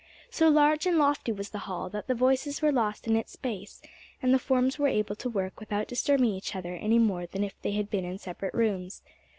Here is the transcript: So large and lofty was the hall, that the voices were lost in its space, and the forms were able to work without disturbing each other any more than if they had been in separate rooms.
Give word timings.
So 0.31 0.49
large 0.49 0.87
and 0.87 0.97
lofty 0.97 1.31
was 1.31 1.51
the 1.51 1.59
hall, 1.69 1.87
that 1.91 2.07
the 2.07 2.15
voices 2.15 2.59
were 2.59 2.71
lost 2.71 3.05
in 3.05 3.15
its 3.15 3.33
space, 3.33 3.83
and 4.19 4.33
the 4.33 4.39
forms 4.39 4.79
were 4.79 4.87
able 4.87 5.15
to 5.17 5.29
work 5.29 5.59
without 5.59 5.87
disturbing 5.87 6.33
each 6.33 6.55
other 6.55 6.73
any 6.73 6.97
more 6.97 7.27
than 7.27 7.43
if 7.43 7.61
they 7.61 7.73
had 7.73 7.91
been 7.91 8.05
in 8.05 8.17
separate 8.17 8.55
rooms. 8.55 9.03